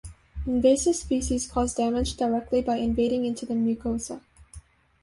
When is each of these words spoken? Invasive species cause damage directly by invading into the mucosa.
Invasive 0.47 0.95
species 0.95 1.45
cause 1.47 1.75
damage 1.75 2.15
directly 2.17 2.63
by 2.63 2.77
invading 2.77 3.23
into 3.23 3.45
the 3.45 3.53
mucosa. 3.53 4.19